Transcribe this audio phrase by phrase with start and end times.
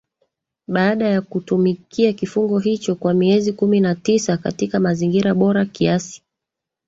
[0.67, 6.21] baada ya kutumikia kifungo hicho kwa miezi kumi na tisa katika mazingira bora kiasi